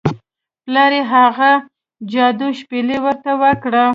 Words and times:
پلار 0.63 0.91
یې 0.97 1.03
هغه 1.13 1.51
جادويي 2.11 2.57
شپیلۍ 2.59 2.97
ورته 3.01 3.31
ورکړه. 3.41 3.85